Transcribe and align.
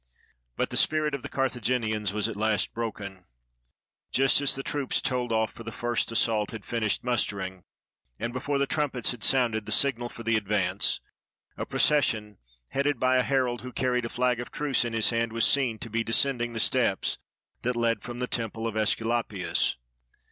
But 0.55 0.71
the 0.71 0.77
spirit 0.77 1.13
of 1.13 1.21
the 1.21 1.29
Carthaginians 1.29 2.11
was 2.11 2.27
at 2.27 2.35
last 2.35 2.73
broken. 2.73 3.25
Just 4.11 4.41
as 4.41 4.55
the 4.55 4.63
troops 4.63 4.99
told 4.99 5.31
off 5.31 5.51
for 5.53 5.61
the 5.63 5.71
first 5.71 6.11
assault 6.11 6.49
had 6.49 6.65
finished 6.65 7.03
mustering, 7.03 7.61
and 8.17 8.33
before 8.33 8.57
the 8.57 8.65
trumpets 8.65 9.11
had 9.11 9.23
sounded 9.23 9.67
the 9.67 9.71
signal 9.71 10.09
for 10.09 10.23
the 10.23 10.35
advance, 10.37 11.01
a 11.55 11.67
procession, 11.67 12.39
headed 12.69 12.99
by 12.99 13.17
a 13.17 13.21
herald 13.21 13.61
who 13.61 13.71
carried 13.71 14.03
a 14.05 14.09
flag 14.09 14.39
of 14.39 14.51
truce 14.51 14.83
in 14.83 14.93
his 14.93 15.11
hand, 15.11 15.31
was 15.33 15.45
seen 15.45 15.77
to 15.77 15.89
be 15.91 16.03
de 16.03 16.13
scending 16.13 16.53
the 16.53 16.59
steps 16.59 17.19
that 17.61 17.75
led 17.75 18.01
from 18.01 18.17
the 18.17 18.25
Temple 18.25 18.65
of 18.65 18.73
JEscula, 18.73 19.23
pius. 19.29 19.75